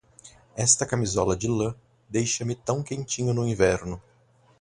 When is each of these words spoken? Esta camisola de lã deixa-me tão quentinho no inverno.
Esta 0.55 0.83
camisola 0.87 1.35
de 1.37 1.47
lã 1.47 1.75
deixa-me 2.09 2.55
tão 2.55 2.81
quentinho 2.81 3.35
no 3.35 3.47
inverno. 3.47 4.01